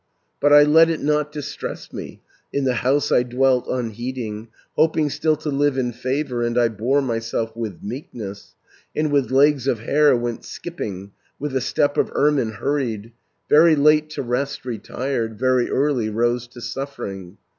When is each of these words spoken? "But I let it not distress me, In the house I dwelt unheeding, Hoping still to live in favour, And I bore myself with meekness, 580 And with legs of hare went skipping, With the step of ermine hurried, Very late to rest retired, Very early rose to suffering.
"But 0.39 0.51
I 0.51 0.63
let 0.63 0.89
it 0.89 1.03
not 1.03 1.31
distress 1.31 1.93
me, 1.93 2.21
In 2.51 2.63
the 2.63 2.73
house 2.81 3.11
I 3.11 3.21
dwelt 3.21 3.67
unheeding, 3.69 4.47
Hoping 4.75 5.11
still 5.11 5.35
to 5.35 5.49
live 5.49 5.77
in 5.77 5.91
favour, 5.91 6.41
And 6.41 6.57
I 6.57 6.69
bore 6.69 7.03
myself 7.03 7.55
with 7.55 7.83
meekness, 7.83 8.55
580 8.95 8.99
And 8.99 9.11
with 9.11 9.29
legs 9.31 9.67
of 9.67 9.81
hare 9.81 10.17
went 10.17 10.43
skipping, 10.43 11.11
With 11.37 11.51
the 11.51 11.61
step 11.61 11.97
of 11.99 12.11
ermine 12.15 12.53
hurried, 12.53 13.11
Very 13.47 13.75
late 13.75 14.09
to 14.15 14.23
rest 14.23 14.65
retired, 14.65 15.37
Very 15.37 15.69
early 15.69 16.09
rose 16.09 16.47
to 16.47 16.61
suffering. 16.61 17.37